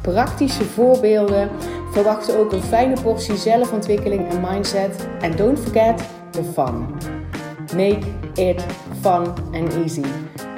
[0.00, 1.50] praktische voorbeelden.
[1.92, 5.08] Verwacht ook een fijne portie zelfontwikkeling en mindset.
[5.20, 6.86] En don't forget the fun.
[7.76, 8.64] Make it
[9.00, 10.04] fun and easy.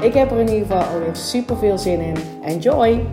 [0.00, 2.16] Ik heb er in ieder geval alweer super veel zin in.
[2.42, 3.06] Enjoy!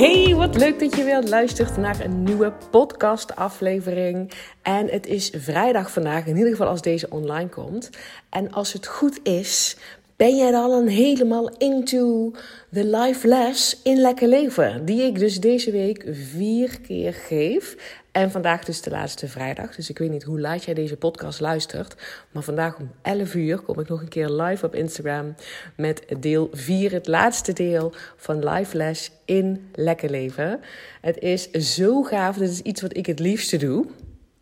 [0.00, 4.32] Hey, wat leuk dat je weer luistert naar een nieuwe podcast-aflevering.
[4.62, 7.90] En het is vrijdag vandaag, in ieder geval als deze online komt.
[8.28, 9.76] En als het goed is,
[10.20, 12.32] ben jij dan helemaal into
[12.72, 14.84] the life les in lekker leven?
[14.84, 17.76] Die ik dus deze week vier keer geef.
[18.12, 19.74] En vandaag dus de laatste vrijdag.
[19.74, 21.94] Dus ik weet niet hoe laat jij deze podcast luistert.
[22.30, 25.34] Maar vandaag om 11 uur kom ik nog een keer live op Instagram.
[25.76, 30.60] Met deel 4, het laatste deel van Live Les in Lekker Leven.
[31.00, 32.36] Het is zo gaaf.
[32.36, 33.86] Dit is iets wat ik het liefste doe.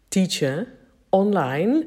[0.08, 0.66] Teachen
[1.08, 1.86] online.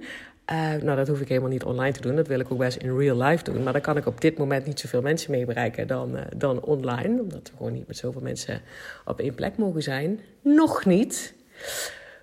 [0.52, 2.16] Uh, nou, dat hoef ik helemaal niet online te doen.
[2.16, 3.64] Dat wil ik ook best in real life doen.
[3.64, 6.62] Maar dan kan ik op dit moment niet zoveel mensen mee bereiken dan, uh, dan
[6.62, 7.22] online.
[7.22, 8.62] Omdat we gewoon niet met zoveel mensen
[9.06, 10.20] op één plek mogen zijn.
[10.42, 11.34] Nog niet.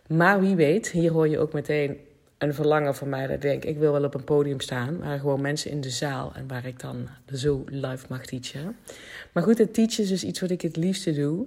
[0.06, 1.98] Maar wie weet, hier hoor je ook meteen
[2.38, 3.26] een verlangen van mij.
[3.26, 4.98] Dat ik denk, ik wil wel op een podium staan.
[4.98, 8.76] Waar gewoon mensen in de zaal en waar ik dan zo live mag teachen.
[9.32, 11.46] Maar goed, het teachen is dus iets wat ik het liefste doe.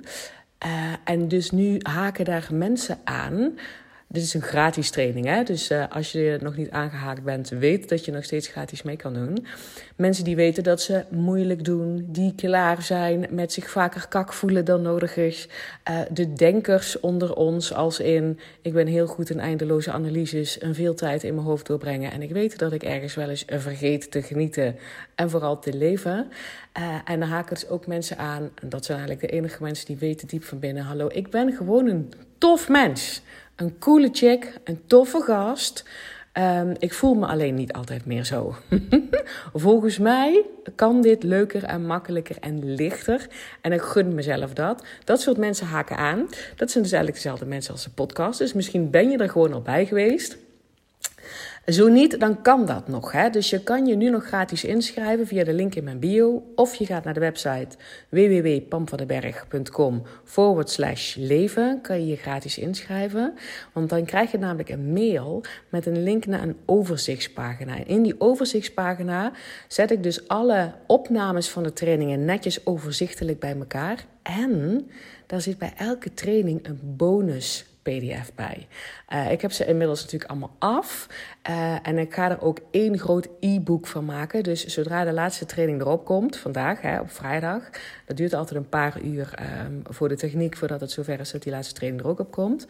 [0.65, 3.53] Uh, en dus nu haken daar mensen aan
[4.11, 5.43] dit is een gratis training, hè?
[5.43, 8.95] dus uh, als je nog niet aangehaakt bent, weet dat je nog steeds gratis mee
[8.95, 9.45] kan doen.
[9.95, 14.65] Mensen die weten dat ze moeilijk doen, die klaar zijn met zich vaker kak voelen
[14.65, 15.47] dan nodig is.
[15.89, 20.75] Uh, de denkers onder ons, als in ik ben heel goed in eindeloze analyses en
[20.75, 22.11] veel tijd in mijn hoofd doorbrengen.
[22.11, 24.75] En ik weet dat ik ergens wel eens vergeet te genieten
[25.15, 26.27] en vooral te leven.
[26.79, 29.85] Uh, en dan haken dus ook mensen aan, en dat zijn eigenlijk de enige mensen
[29.85, 33.21] die weten diep van binnen: hallo, ik ben gewoon een tof mens
[33.55, 35.83] een coole chick, een toffe gast.
[36.37, 38.55] Um, ik voel me alleen niet altijd meer zo.
[39.53, 40.45] Volgens mij
[40.75, 43.27] kan dit leuker en makkelijker en lichter.
[43.61, 44.85] En ik gun mezelf dat.
[45.03, 46.27] Dat soort mensen haken aan.
[46.55, 48.39] Dat zijn dus eigenlijk dezelfde mensen als de podcast.
[48.39, 50.37] Dus misschien ben je er gewoon al bij geweest.
[51.65, 53.11] Zo niet, dan kan dat nog.
[53.11, 53.29] Hè?
[53.29, 56.43] Dus je kan je nu nog gratis inschrijven via de link in mijn bio.
[56.55, 57.77] Of je gaat naar de website
[58.09, 61.81] www.pamvandenberg.com forward slash leven.
[61.81, 63.33] Kan je je gratis inschrijven.
[63.73, 67.85] Want dan krijg je namelijk een mail met een link naar een overzichtspagina.
[67.85, 69.31] In die overzichtspagina
[69.67, 74.05] zet ik dus alle opnames van de trainingen netjes overzichtelijk bij elkaar.
[74.23, 74.87] En
[75.27, 78.67] daar zit bij elke training een bonus PDF bij.
[79.13, 81.07] Uh, ik heb ze inmiddels natuurlijk allemaal af.
[81.49, 84.43] Uh, en ik ga er ook één groot e-book van maken.
[84.43, 87.69] Dus zodra de laatste training erop komt, vandaag hè, op vrijdag.
[88.05, 89.33] Dat duurt altijd een paar uur
[89.65, 92.31] um, voor de techniek, voordat het zover is dat die laatste training er ook op
[92.31, 92.67] komt.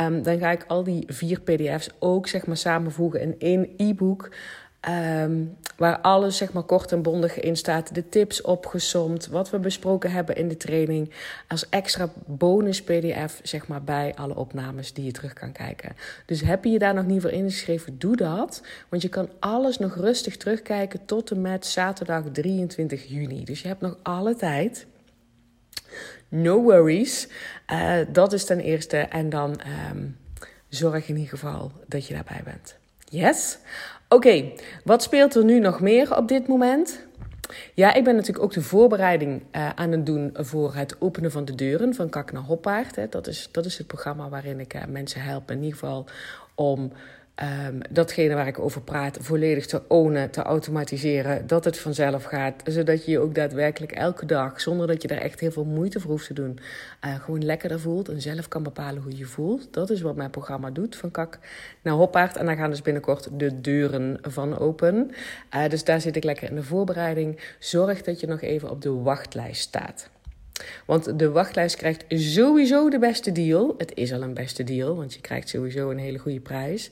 [0.00, 4.30] Um, dan ga ik al die vier PDF's ook zeg maar samenvoegen in één e-book.
[4.88, 7.94] Um, waar alles zeg maar kort en bondig in staat.
[7.94, 11.10] De tips opgesomd, wat we besproken hebben in de training.
[11.48, 15.96] Als extra bonus PDF zeg maar bij alle opnames die je terug kan kijken.
[16.26, 18.62] Dus heb je je daar nog niet voor ingeschreven, doe dat.
[18.88, 23.44] Want je kan alles nog rustig terugkijken tot en met zaterdag 23 juni.
[23.44, 24.86] Dus je hebt nog alle tijd.
[26.28, 27.28] No worries.
[27.72, 28.96] Uh, dat is ten eerste.
[28.96, 30.16] En dan um,
[30.68, 32.76] zorg in ieder geval dat je daarbij bent.
[33.08, 33.58] Yes?
[34.14, 34.52] Oké,
[34.84, 37.06] wat speelt er nu nog meer op dit moment?
[37.74, 41.44] Ja, ik ben natuurlijk ook de voorbereiding uh, aan het doen voor het openen van
[41.44, 42.96] de deuren van Kak naar Hoppaard.
[42.96, 43.08] Hè.
[43.08, 46.06] Dat, is, dat is het programma waarin ik uh, mensen help in ieder geval
[46.54, 46.92] om
[47.42, 52.62] um, datgene waar ik over praat volledig te ownen, te automatiseren, dat het vanzelf gaat,
[52.64, 56.00] zodat je je ook daadwerkelijk elke dag, zonder dat je daar echt heel veel moeite
[56.00, 56.58] voor hoeft te doen,
[57.04, 59.72] uh, gewoon lekkerder voelt en zelf kan bepalen hoe je voelt.
[59.72, 61.38] Dat is wat mijn programma doet, van kak
[61.82, 62.36] naar hoppaard.
[62.36, 65.10] En daar gaan dus binnenkort de deuren van open.
[65.54, 67.40] Uh, dus daar zit ik lekker in de voorbereiding.
[67.58, 70.12] Zorg dat je nog even op de wachtlijst staat.
[70.86, 73.74] Want de wachtlijst krijgt sowieso de beste deal.
[73.78, 76.90] Het is al een beste deal, want je krijgt sowieso een hele goede prijs.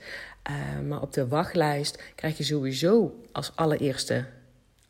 [0.51, 4.25] Uh, maar op de wachtlijst krijg je sowieso als allereerste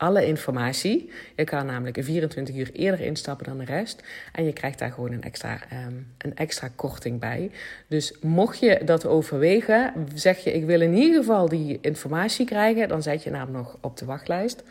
[0.02, 1.10] alle informatie.
[1.36, 4.02] Je kan namelijk 24 uur eerder instappen dan de rest.
[4.32, 7.50] En je krijgt daar gewoon een extra, um, een extra korting bij.
[7.86, 12.88] Dus mocht je dat overwegen, zeg je ik wil in ieder geval die informatie krijgen,
[12.88, 14.62] dan zet je naam nog op de wachtlijst.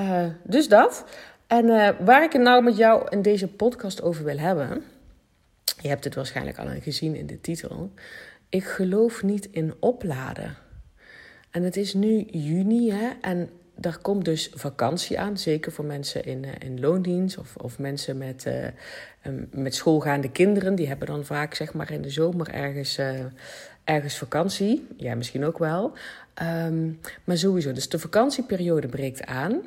[0.00, 1.04] Uh, dus dat.
[1.46, 4.82] En uh, waar ik het nou met jou in deze podcast over wil hebben.
[5.80, 7.92] Je hebt het waarschijnlijk al gezien in de titel.
[8.48, 10.56] Ik geloof niet in opladen.
[11.50, 15.38] En het is nu juni hè, en daar komt dus vakantie aan.
[15.38, 18.64] Zeker voor mensen in, uh, in loondienst of, of mensen met, uh,
[19.26, 20.74] um, met schoolgaande kinderen.
[20.74, 23.00] Die hebben dan vaak zeg maar in de zomer ergens,
[23.84, 24.86] ergens vakantie.
[24.96, 25.92] Ja, misschien ook wel.
[26.42, 29.62] Um, maar sowieso, dus de vakantieperiode breekt aan.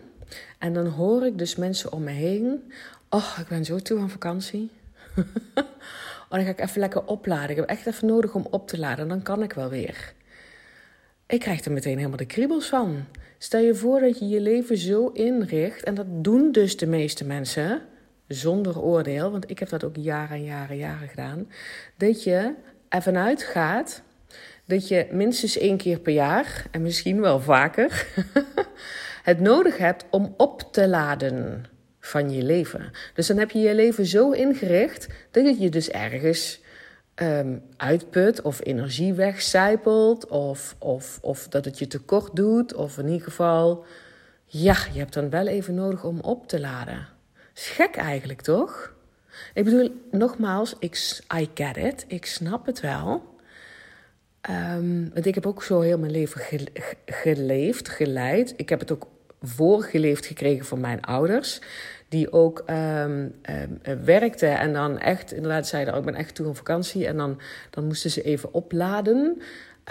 [0.58, 2.72] En dan hoor ik dus mensen om me heen.
[3.10, 4.72] Oh, ik ben zo toe aan vakantie.
[6.30, 7.50] oh, dan ga ik even lekker opladen.
[7.50, 9.08] Ik heb echt even nodig om op te laden.
[9.08, 10.14] Dan kan ik wel weer.
[11.28, 13.06] Ik krijg er meteen helemaal de kriebels van.
[13.38, 15.84] Stel je voor dat je je leven zo inricht.
[15.84, 17.82] En dat doen dus de meeste mensen.
[18.28, 19.32] Zonder oordeel.
[19.32, 21.52] Want ik heb dat ook jaren en jaren en jaren gedaan.
[21.98, 22.54] Dat je
[22.90, 24.02] ervan uitgaat
[24.66, 26.66] dat je minstens één keer per jaar.
[26.72, 28.08] En misschien wel vaker.
[29.30, 31.66] het nodig hebt om op te laden
[32.00, 32.92] van je leven.
[33.14, 36.62] Dus dan heb je je leven zo ingericht dat het je dus ergens
[37.16, 43.08] um, uitput of energie wegcijpelt of, of, of dat het je tekort doet of in
[43.08, 43.86] ieder geval,
[44.46, 47.08] ja, je hebt dan wel even nodig om op te laden.
[47.54, 48.94] Gek eigenlijk, toch?
[49.54, 53.38] Ik bedoel, nogmaals, ik, I get it, ik snap het wel.
[54.50, 56.42] Um, want ik heb ook zo heel mijn leven
[57.06, 58.54] geleefd, geleid.
[58.56, 59.08] Ik heb het ook
[59.42, 61.62] voorgeleefd gekregen van mijn ouders.
[62.08, 66.48] Die ook um, um, werkten en dan echt, inderdaad zeiden: oh, Ik ben echt toe
[66.48, 67.08] op vakantie.
[67.08, 69.42] En dan, dan moesten ze even opladen.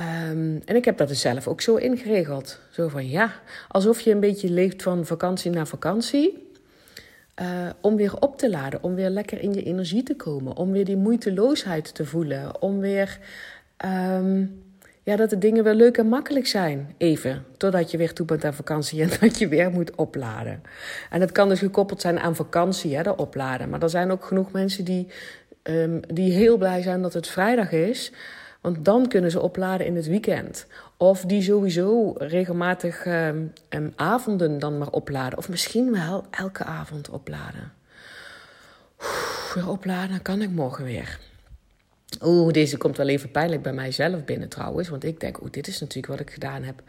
[0.01, 2.61] Um, en ik heb dat dus zelf ook zo ingeregeld.
[2.71, 3.33] Zo van ja,
[3.69, 6.47] alsof je een beetje leeft van vakantie naar vakantie.
[7.43, 10.73] Uh, om weer op te laden, om weer lekker in je energie te komen, om
[10.73, 13.19] weer die moeiteloosheid te voelen, om weer
[15.09, 16.95] ja, dat de dingen weer leuk en makkelijk zijn.
[16.99, 17.45] Even.
[17.57, 20.63] Totdat je weer toe bent aan vakantie en dat je weer moet opladen.
[21.11, 23.69] En het kan dus gekoppeld zijn aan vakantie, hè, dat opladen.
[23.69, 25.07] Maar er zijn ook genoeg mensen die,
[25.63, 28.13] um, die heel blij zijn dat het vrijdag is.
[28.61, 30.67] Want dan kunnen ze opladen in het weekend.
[30.97, 33.53] Of die sowieso regelmatig um,
[33.97, 35.39] avonden dan maar opladen.
[35.39, 37.73] Of misschien wel elke avond opladen.
[39.01, 41.28] Oeh, weer opladen, kan ik morgen weer.
[42.23, 44.89] Oeh, deze komt wel even pijnlijk bij mijzelf binnen trouwens.
[44.89, 46.83] Want ik denk, oeh, dit is natuurlijk wat ik gedaan heb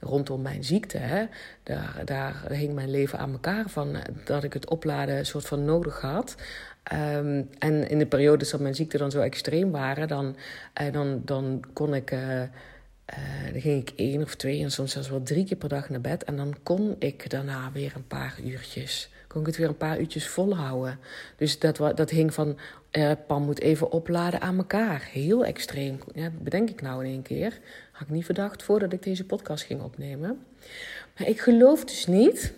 [0.00, 0.98] rondom mijn ziekte.
[0.98, 1.24] Hè?
[1.62, 6.00] Daar, daar hing mijn leven aan elkaar van dat ik het opladen soort van nodig
[6.00, 6.34] had.
[6.92, 10.36] Um, en in de periodes dat mijn ziekte dan zo extreem waren, dan,
[10.82, 12.10] uh, dan, dan kon ik.
[12.10, 12.42] Uh,
[13.52, 16.00] dan ging ik één of twee en soms zelfs wel drie keer per dag naar
[16.00, 16.24] bed.
[16.24, 20.00] En dan kon ik daarna weer een paar uurtjes kon ik het weer een paar
[20.00, 20.98] uurtjes volhouden.
[21.36, 22.56] Dus dat, dat hing van,
[22.92, 25.08] uh, Pam moet even opladen aan elkaar.
[25.12, 25.98] Heel extreem.
[26.14, 27.58] Ja, bedenk ik nou in één keer.
[27.92, 30.44] Had ik niet verdacht voordat ik deze podcast ging opnemen.
[31.18, 32.52] Maar ik geloof dus niet.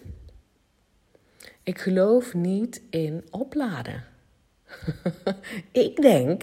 [1.63, 4.05] Ik geloof niet in opladen.
[5.73, 6.43] ik denk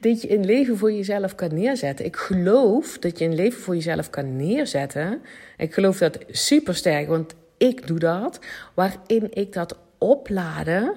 [0.00, 2.04] dat je een leven voor jezelf kan neerzetten.
[2.04, 5.22] Ik geloof dat je een leven voor jezelf kan neerzetten.
[5.56, 8.38] Ik geloof dat super sterk, want ik doe dat.
[8.74, 10.94] Waarin ik dat opladen,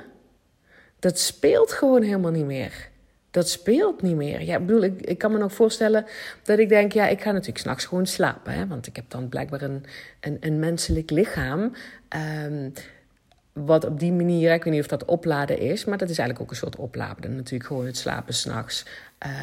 [0.99, 2.89] dat speelt gewoon helemaal niet meer.
[3.31, 4.41] Dat speelt niet meer.
[4.41, 6.05] Ja, ik bedoel, ik, ik kan me nog voorstellen
[6.43, 8.53] dat ik denk, ja, ik ga natuurlijk s'nachts gewoon slapen.
[8.53, 8.67] Hè?
[8.67, 9.83] Want ik heb dan blijkbaar een,
[10.19, 11.71] een, een menselijk lichaam.
[12.45, 12.73] Um,
[13.53, 16.41] wat op die manier, ik weet niet of dat opladen is, maar dat is eigenlijk
[16.41, 17.35] ook een soort opladen.
[17.35, 18.85] Natuurlijk gewoon het slapen s'nachts.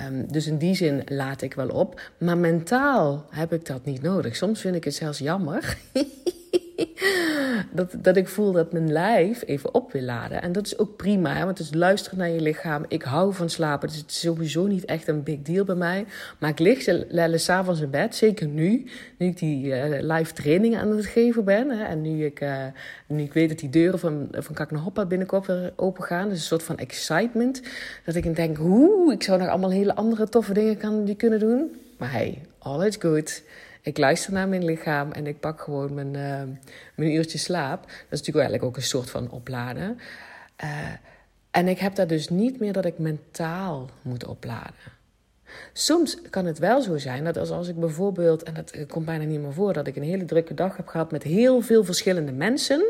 [0.08, 2.00] Um, dus in die zin laat ik wel op.
[2.18, 4.36] Maar mentaal heb ik dat niet nodig.
[4.36, 5.76] Soms vind ik het zelfs jammer.
[7.72, 10.42] dat, dat ik voel dat mijn lijf even op wil laden.
[10.42, 12.84] En dat is ook prima, want het is luisteren naar je lichaam.
[12.88, 16.04] Ik hou van slapen, dus het is sowieso niet echt een big deal bij mij.
[16.38, 18.84] Maar ik lig s'avonds in bed, zeker nu.
[19.16, 21.70] Nu ik die uh, live trainingen aan het geven ben.
[21.70, 21.84] Hè?
[21.84, 22.64] En nu ik, uh,
[23.06, 26.28] nu ik weet dat die deuren van, van Hoppa binnenkort weer open gaan.
[26.28, 27.62] Dus een soort van excitement.
[28.04, 31.38] Dat ik denk, hoe, ik zou nog allemaal hele andere toffe dingen kan, die kunnen
[31.38, 31.76] doen.
[31.98, 33.42] Maar hey, all is good.
[33.82, 36.56] Ik luister naar mijn lichaam en ik pak gewoon mijn, uh,
[36.94, 37.82] mijn uurtje slaap.
[37.82, 39.98] Dat is natuurlijk eigenlijk ook een soort van opladen.
[40.64, 40.88] Uh,
[41.50, 45.00] en ik heb daar dus niet meer dat ik mentaal moet opladen.
[45.72, 49.24] Soms kan het wel zo zijn dat als, als ik bijvoorbeeld, en dat komt bijna
[49.24, 52.32] niet meer voor, dat ik een hele drukke dag heb gehad met heel veel verschillende
[52.32, 52.84] mensen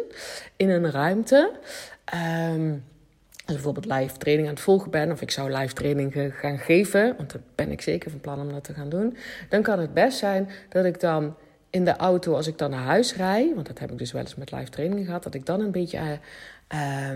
[0.57, 1.53] in een ruimte.
[2.55, 2.85] Um,
[3.55, 7.33] bijvoorbeeld live training aan het volgen ben, of ik zou live training gaan geven, want
[7.33, 9.17] daar ben ik zeker van plan om dat te gaan doen,
[9.49, 11.35] dan kan het best zijn dat ik dan
[11.73, 14.23] in de auto, als ik dan naar huis rijd, want dat heb ik dus wel
[14.23, 16.19] eens met live training gehad, dat ik dan een beetje,
[16.75, 17.11] uh,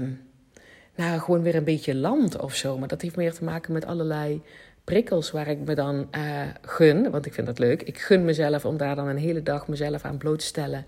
[0.95, 2.79] nou, gewoon weer een beetje land of zo.
[2.79, 4.43] Maar dat heeft meer te maken met allerlei
[4.87, 7.83] prikkels waar ik me dan uh, gun, want ik vind dat leuk.
[7.83, 10.85] Ik gun mezelf om daar dan een hele dag mezelf aan bloot te stellen.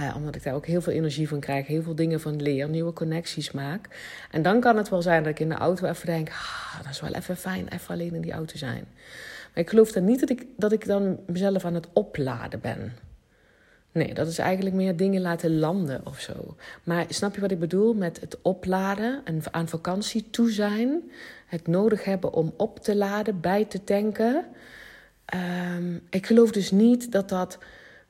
[0.00, 2.68] Uh, omdat ik daar ook heel veel energie van krijg, heel veel dingen van leer,
[2.68, 3.88] nieuwe connecties maak.
[4.30, 6.92] En dan kan het wel zijn dat ik in de auto even denk: ah, dat
[6.92, 8.84] is wel even fijn, even alleen in die auto zijn.
[9.54, 12.92] Maar ik geloof dan niet dat ik, dat ik dan mezelf aan het opladen ben.
[13.92, 16.56] Nee, dat is eigenlijk meer dingen laten landen of zo.
[16.82, 21.10] Maar snap je wat ik bedoel met het opladen en aan vakantie toe zijn?
[21.46, 24.44] Het nodig hebben om op te laden, bij te tanken.
[25.76, 27.58] Um, ik geloof dus niet dat dat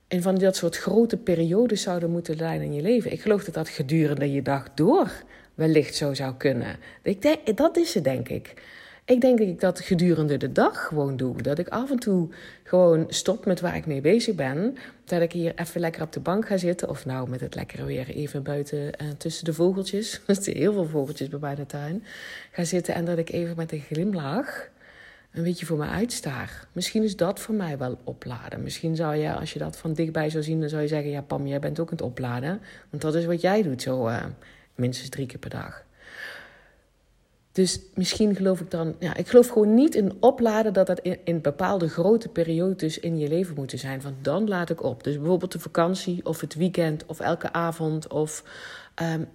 [0.08, 3.12] in van dat soort grote periodes zouden moeten zijn in je leven.
[3.12, 5.12] Ik geloof dat dat gedurende je dag door
[5.54, 6.76] wellicht zo zou kunnen.
[7.02, 8.54] Ik dat is het, denk ik.
[9.04, 11.42] Ik denk dat ik dat gedurende de dag gewoon doe.
[11.42, 12.28] Dat ik af en toe
[12.62, 14.76] gewoon stop met waar ik mee bezig ben.
[15.04, 16.88] Dat ik hier even lekker op de bank ga zitten.
[16.88, 20.12] Of nou, met het lekkere weer even buiten uh, tussen de vogeltjes.
[20.26, 22.04] Er zitten heel veel vogeltjes bij mij in de tuin.
[22.52, 24.70] Ga zitten en dat ik even met een glimlach
[25.32, 26.66] een beetje voor me uitstaar.
[26.72, 28.62] Misschien is dat voor mij wel opladen.
[28.62, 31.20] Misschien zou je, als je dat van dichtbij zou zien, dan zou je zeggen: Ja,
[31.20, 32.60] Pam, jij bent ook aan het opladen.
[32.90, 34.24] Want dat is wat jij doet, zo uh,
[34.74, 35.84] minstens drie keer per dag.
[37.52, 41.40] Dus misschien geloof ik dan, ja, ik geloof gewoon niet in opladen dat dat in,
[41.40, 44.02] bepaalde grote periodes in je leven moeten zijn.
[44.02, 45.04] Van dan laat ik op.
[45.04, 48.08] Dus bijvoorbeeld de vakantie of het weekend of elke avond.
[48.08, 48.44] Of,
[49.02, 49.28] um,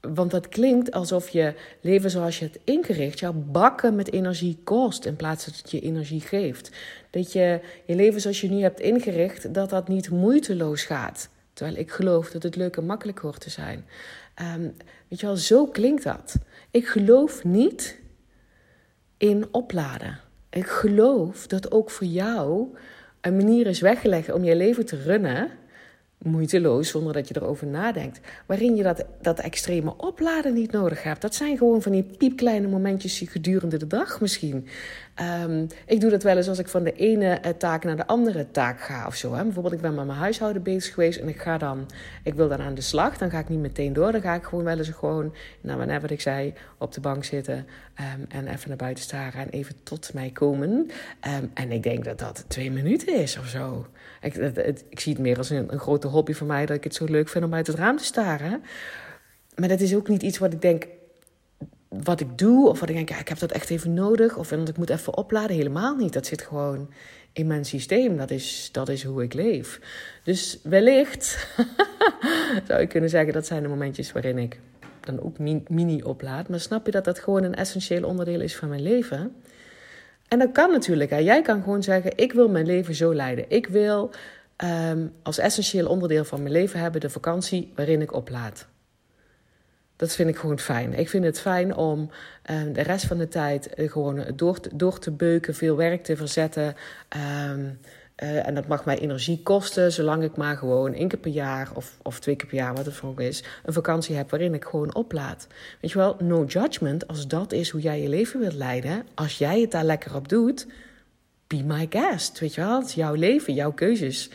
[0.00, 5.04] want dat klinkt alsof je leven zoals je het ingericht, jouw bakken met energie kost
[5.04, 6.70] in plaats dat het je energie geeft.
[7.10, 11.28] Dat je je leven zoals je nu hebt ingericht, dat dat niet moeiteloos gaat.
[11.52, 13.84] Terwijl ik geloof dat het leuk en makkelijk hoort te zijn.
[14.56, 14.76] Um,
[15.08, 16.34] weet je wel, zo klinkt dat.
[16.70, 18.00] Ik geloof niet
[19.16, 20.18] in opladen.
[20.50, 22.76] Ik geloof dat ook voor jou
[23.20, 25.50] een manier is weggelegd om je leven te runnen
[26.22, 28.20] moeiteloos, zonder dat je erover nadenkt.
[28.46, 31.20] Waarin je dat, dat extreme opladen niet nodig hebt.
[31.20, 34.66] Dat zijn gewoon van die piepkleine momentjes gedurende de dag misschien.
[35.44, 38.06] Um, ik doe dat wel eens als ik van de ene eh, taak naar de
[38.06, 39.34] andere taak ga of zo.
[39.34, 39.42] Hè.
[39.42, 41.86] Bijvoorbeeld, ik ben met mijn huishouden bezig geweest en ik ga dan,
[42.24, 43.18] ik wil dan aan de slag.
[43.18, 44.12] Dan ga ik niet meteen door.
[44.12, 47.56] Dan ga ik gewoon wel eens gewoon, nou, wanneer ik zei, op de bank zitten
[47.56, 50.70] um, en even naar buiten staren en even tot mij komen.
[50.70, 53.86] Um, en ik denk dat dat twee minuten is of zo.
[54.20, 56.94] Ik, het, zie het meer als een, een grote hobby van mij dat ik het
[56.94, 58.62] zo leuk vind om uit het raam te staren.
[59.54, 60.86] Maar dat is ook niet iets wat ik denk,
[61.88, 64.50] wat ik doe, of wat ik denk, ja, ik heb dat echt even nodig, of
[64.50, 65.56] want ik moet even opladen.
[65.56, 66.12] Helemaal niet.
[66.12, 66.90] Dat zit gewoon
[67.32, 68.16] in mijn systeem.
[68.16, 69.80] Dat is, dat is hoe ik leef.
[70.24, 71.48] Dus wellicht
[72.68, 74.60] zou ik kunnen zeggen, dat zijn de momentjes waarin ik
[75.00, 76.48] dan ook mini oplaad.
[76.48, 79.34] Maar snap je dat dat gewoon een essentieel onderdeel is van mijn leven?
[80.30, 81.10] En dat kan natuurlijk.
[81.10, 81.16] Hè.
[81.16, 83.44] Jij kan gewoon zeggen: Ik wil mijn leven zo leiden.
[83.48, 84.10] Ik wil
[84.90, 88.66] um, als essentieel onderdeel van mijn leven hebben de vakantie waarin ik oplaad.
[89.96, 90.94] Dat vind ik gewoon fijn.
[90.94, 92.10] Ik vind het fijn om
[92.50, 96.16] um, de rest van de tijd uh, gewoon door, door te beuken, veel werk te
[96.16, 96.74] verzetten.
[97.48, 97.78] Um,
[98.22, 101.70] uh, en dat mag mij energie kosten, zolang ik maar gewoon één keer per jaar
[101.74, 104.64] of, of twee keer per jaar, wat het voor is, een vakantie heb waarin ik
[104.64, 105.46] gewoon oplaad.
[105.80, 109.38] Weet je wel, no judgment, als dat is hoe jij je leven wilt leiden, als
[109.38, 110.66] jij het daar lekker op doet,
[111.46, 112.38] be my guest.
[112.38, 114.30] Weet je wel, jouw leven, jouw keuzes.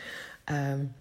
[0.52, 0.92] Um,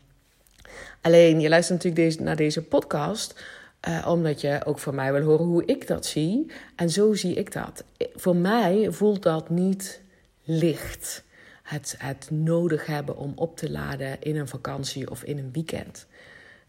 [1.02, 3.44] alleen, je luistert natuurlijk deze, naar deze podcast.
[3.88, 6.52] Uh, omdat je ook van mij wil horen hoe ik dat zie.
[6.76, 7.84] En zo zie ik dat.
[8.16, 10.02] Voor mij voelt dat niet
[10.44, 11.24] licht.
[11.66, 16.08] Het, het nodig hebben om op te laden in een vakantie of in een weekend.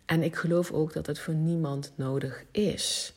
[0.05, 3.15] En ik geloof ook dat het voor niemand nodig is.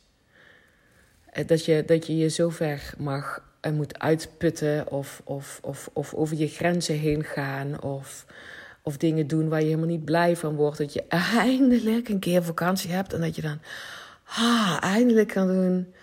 [1.30, 5.90] Eh, dat je dat je, je zo ver mag en moet uitputten of, of, of,
[5.92, 8.26] of over je grenzen heen gaan of,
[8.82, 10.78] of dingen doen waar je helemaal niet blij van wordt.
[10.78, 13.58] Dat je eindelijk een keer vakantie hebt en dat je dan
[14.24, 15.94] ah, eindelijk kan doen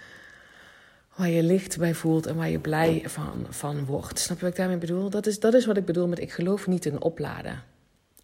[1.17, 4.19] waar je licht bij voelt en waar je blij van, van wordt.
[4.19, 5.09] Snap je wat ik daarmee bedoel?
[5.09, 7.63] Dat is, dat is wat ik bedoel met ik geloof niet in opladen.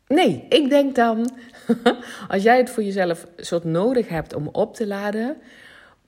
[0.08, 1.30] Nee, ik denk dan,
[2.28, 5.38] als jij het voor jezelf soort nodig hebt om op te laden,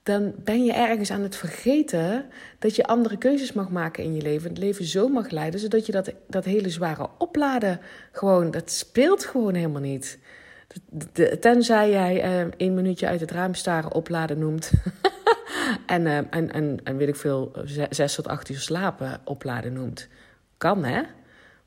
[0.02, 2.24] dan ben je ergens aan het vergeten
[2.58, 4.48] dat je andere keuzes mag maken in je leven.
[4.48, 7.80] Het leven zo mag leiden, zodat je dat, dat hele zware opladen
[8.12, 10.18] gewoon, dat speelt gewoon helemaal niet.
[11.40, 12.22] tenzij jij
[12.56, 14.70] één minuutje uit het raam staren opladen noemt.
[15.86, 17.52] en, uh, en, en, en weet ik veel,
[17.90, 20.08] zes tot acht uur slapen opladen noemt.
[20.56, 21.02] Kan hè?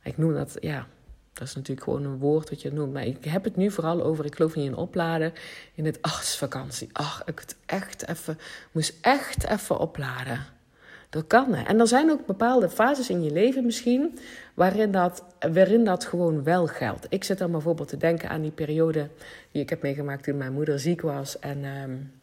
[0.03, 0.87] Ik noem dat, ja,
[1.33, 2.93] dat is natuurlijk gewoon een woord dat je noemt.
[2.93, 5.33] Maar ik heb het nu vooral over, ik geloof niet in opladen.
[5.73, 6.89] In het, ach, vakantie.
[6.91, 8.37] Ach, ik het echt even,
[8.71, 10.45] moest echt even opladen.
[11.09, 11.53] Dat kan.
[11.53, 11.63] Hè?
[11.63, 14.19] En er zijn ook bepaalde fases in je leven misschien
[14.53, 17.05] waarin dat, waarin dat gewoon wel geldt.
[17.09, 19.09] Ik zit dan bijvoorbeeld te denken aan die periode
[19.51, 21.39] die ik heb meegemaakt toen mijn moeder ziek was.
[21.39, 22.18] En, um,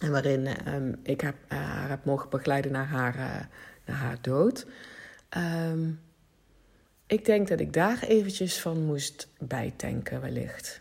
[0.00, 3.40] en waarin um, ik heb, uh, haar heb mogen begeleiden naar haar, uh,
[3.84, 4.66] naar haar dood.
[5.28, 5.90] Ehm,
[7.06, 10.80] ik denk dat ik daar eventjes van moest bijtanken, wellicht.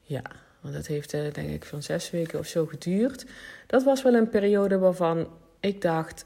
[0.00, 0.22] Ja,
[0.60, 3.26] want dat heeft uh, denk ik van zes weken of zo geduurd.
[3.66, 5.28] Dat was wel een periode waarvan
[5.60, 6.24] ik dacht: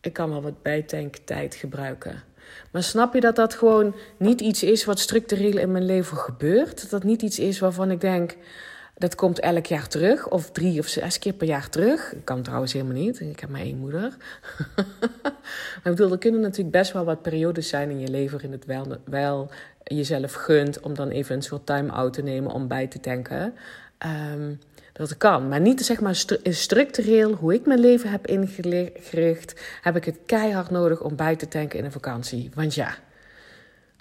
[0.00, 2.22] ik kan wel wat bijtanktijd gebruiken.
[2.70, 6.80] Maar snap je dat dat gewoon niet iets is wat structureel in mijn leven gebeurt?
[6.80, 8.36] Dat dat niet iets is waarvan ik denk
[9.00, 12.12] dat komt elk jaar terug, of drie of zes keer per jaar terug.
[12.12, 14.16] Ik kan trouwens helemaal niet, ik heb maar één moeder.
[15.82, 18.52] maar ik bedoel, er kunnen natuurlijk best wel wat periodes zijn in je leven waarin
[18.52, 19.50] het wel, wel
[19.84, 23.54] jezelf gunt om dan even een soort time-out te nemen om bij te tanken.
[24.32, 24.58] Um,
[24.92, 25.48] dat kan.
[25.48, 30.70] Maar niet zeg maar structureel, hoe ik mijn leven heb ingericht, heb ik het keihard
[30.70, 32.50] nodig om bij te tanken in een vakantie.
[32.54, 32.94] Want ja,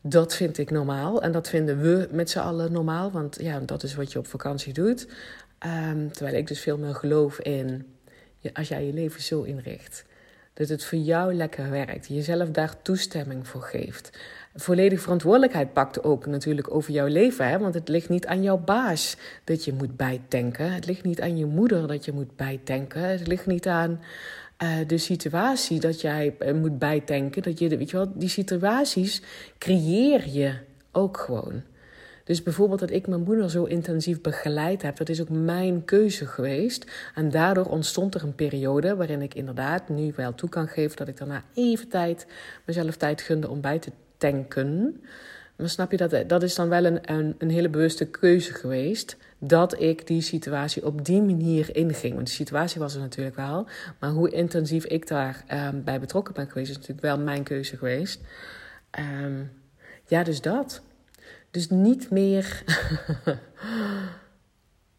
[0.03, 1.21] dat vind ik normaal.
[1.21, 3.11] En dat vinden we met z'n allen normaal.
[3.11, 5.07] Want ja, dat is wat je op vakantie doet.
[5.65, 7.85] Um, terwijl ik dus veel meer geloof in
[8.53, 10.05] als jij je leven zo inricht.
[10.53, 12.07] Dat het voor jou lekker werkt.
[12.07, 14.19] Jezelf daar toestemming voor geeft.
[14.55, 17.47] Volledig verantwoordelijkheid pakt ook natuurlijk over jouw leven.
[17.47, 17.59] Hè?
[17.59, 20.71] Want het ligt niet aan jouw baas dat je moet bijtanken.
[20.71, 23.01] Het ligt niet aan je moeder dat je moet bijtanken.
[23.01, 23.99] Het ligt niet aan
[24.63, 27.41] uh, de situatie dat jij uh, moet bijtanken.
[27.41, 29.21] Dat je, weet je wel, die situaties
[29.57, 30.53] creëer je
[30.91, 31.61] ook gewoon.
[32.23, 36.25] Dus bijvoorbeeld dat ik mijn moeder zo intensief begeleid heb, dat is ook mijn keuze
[36.25, 36.85] geweest.
[37.15, 41.07] En daardoor ontstond er een periode waarin ik inderdaad nu wel toe kan geven dat
[41.07, 42.27] ik daarna even tijd,
[42.65, 45.01] mezelf tijd gunde om bij te tanken.
[45.59, 46.29] Maar snap je dat?
[46.29, 50.85] Dat is dan wel een, een, een hele bewuste keuze geweest dat ik die situatie
[50.85, 52.13] op die manier inging.
[52.15, 53.67] Want de situatie was er natuurlijk wel.
[53.99, 57.77] Maar hoe intensief ik daarbij ehm, bij betrokken ben geweest, is natuurlijk wel mijn keuze
[57.77, 58.21] geweest.
[58.99, 59.51] Um,
[60.05, 60.81] ja, dus dat.
[61.51, 62.63] Dus niet meer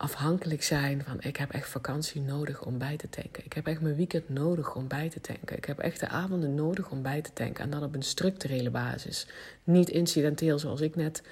[0.01, 3.45] afhankelijk zijn van ik heb echt vakantie nodig om bij te tanken.
[3.45, 5.57] Ik heb echt mijn weekend nodig om bij te tanken.
[5.57, 7.65] Ik heb echt de avonden nodig om bij te tanken.
[7.65, 9.27] En dan op een structurele basis.
[9.65, 11.23] Niet incidenteel zoals ik net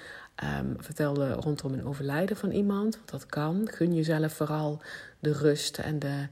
[0.59, 2.95] um, vertelde rondom een overlijden van iemand.
[2.95, 3.67] Want dat kan.
[3.71, 4.81] Gun jezelf vooral
[5.19, 6.27] de rust en de,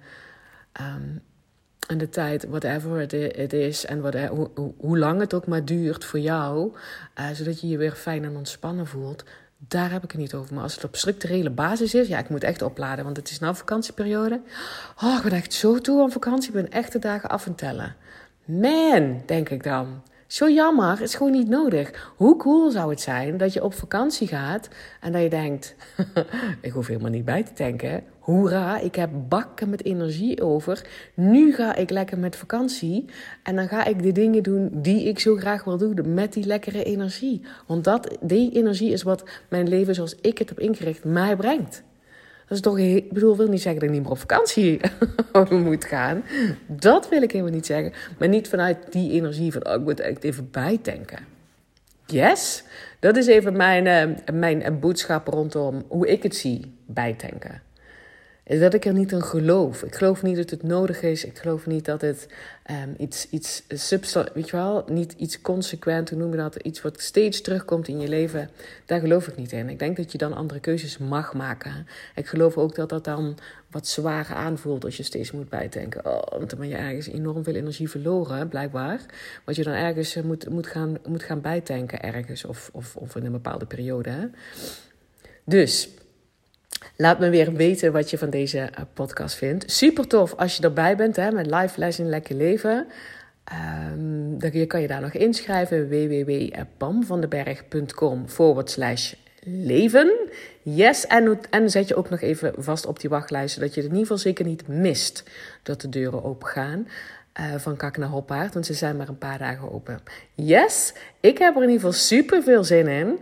[0.82, 1.21] um,
[1.88, 3.00] en de tijd, whatever
[3.39, 3.86] het is.
[3.86, 4.15] En wat,
[4.78, 6.73] hoe, lang het ook maar duurt voor jou.
[7.19, 9.23] Uh, zodat je je weer fijn en ontspannen voelt.
[9.58, 10.54] Daar heb ik het niet over.
[10.54, 13.39] Maar als het op structurele basis is, ja, ik moet echt opladen, want het is
[13.39, 14.41] nou vakantieperiode.
[15.04, 16.48] Oh, ik ben echt zo toe aan vakantie.
[16.48, 17.96] Ik ben echt de dagen af en tellen.
[18.46, 20.02] Man, denk ik dan.
[20.28, 22.12] Zo jammer, is gewoon niet nodig.
[22.16, 24.68] Hoe cool zou het zijn dat je op vakantie gaat
[25.02, 25.76] en dat je denkt:
[26.62, 28.04] ik hoef helemaal niet bij te tanken.
[28.20, 30.86] Hoera, ik heb bakken met energie over.
[31.13, 33.06] Nu ga ik lekker met vakantie
[33.44, 36.46] en dan ga ik de dingen doen die ik zo graag wil doen met die
[36.46, 37.42] lekkere energie.
[37.68, 41.84] Want dat, die energie is wat mijn leven zoals ik het heb ingericht mij brengt.
[42.47, 44.79] Dat is toch, ik bedoel, wil niet zeggen dat ik niet meer op vakantie
[45.49, 46.23] moet gaan.
[46.67, 47.93] Dat wil ik helemaal niet zeggen.
[48.19, 51.19] Maar niet vanuit die energie van, oh, ik moet echt even bijtanken.
[52.05, 52.63] Yes,
[52.99, 57.62] dat is even mijn, uh, mijn boodschap rondom hoe ik het zie, bijtanken
[58.47, 59.83] dat ik er niet in geloof.
[59.83, 61.25] Ik geloof niet dat het nodig is.
[61.25, 62.27] Ik geloof niet dat het
[62.71, 63.63] um, iets, iets
[64.33, 66.55] weet je wel, niet iets consequent, hoe noem je dat?
[66.55, 68.49] Iets wat steeds terugkomt in je leven.
[68.86, 69.69] Daar geloof ik niet in.
[69.69, 71.88] Ik denk dat je dan andere keuzes mag maken.
[72.15, 73.38] Ik geloof ook dat dat dan
[73.71, 76.05] wat zwaar aanvoelt als je steeds moet bijdenken.
[76.05, 78.99] Oh, want dan ben je ergens enorm veel energie verloren, blijkbaar.
[79.45, 83.15] Wat je dan ergens eh, moet, moet, gaan, moet gaan bijtanken ergens of, of, of
[83.15, 84.29] in een bepaalde periode.
[85.43, 85.89] Dus
[86.95, 89.71] Laat me weer weten wat je van deze eh, podcast vindt.
[89.71, 92.88] Super tof als je erbij bent hè, met Live Lesson Lekker Leven.
[93.93, 95.89] Um, dan kan je daar nog inschrijven.
[95.89, 100.13] www.pamvandenberg.com forward slash leven.
[100.62, 103.54] Yes, en, en zet je ook nog even vast op die wachtlijst...
[103.54, 105.23] zodat je het in ieder geval zeker niet mist
[105.63, 106.88] dat de deuren open gaan...
[107.39, 110.00] Uh, van Kak naar Hoppaard, want ze zijn maar een paar dagen open.
[110.34, 113.19] Yes, ik heb er in ieder geval super veel zin in.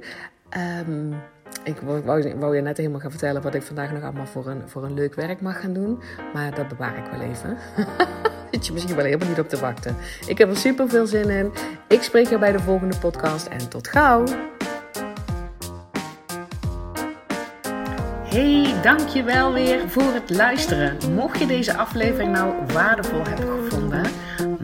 [0.87, 1.15] Um,
[1.63, 2.01] ik wou,
[2.39, 4.93] wou, je net helemaal gaan vertellen wat ik vandaag nog allemaal voor een, voor een
[4.93, 6.01] leuk werk mag gaan doen.
[6.33, 7.57] Maar dat bewaar ik wel even.
[8.51, 9.95] Zit je misschien wel helemaal niet op te wachten.
[10.27, 11.51] Ik heb er super veel zin in.
[11.87, 14.23] Ik spreek je bij de volgende podcast en tot gauw.
[18.35, 20.97] Hey, dankjewel weer voor het luisteren.
[21.13, 24.03] Mocht je deze aflevering nou waardevol hebben gevonden,